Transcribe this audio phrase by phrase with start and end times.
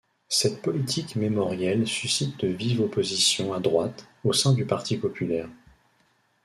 [0.29, 5.47] Cette politique mémorielle suscite de vives oppositions à droite, au sein du Parti Populaire.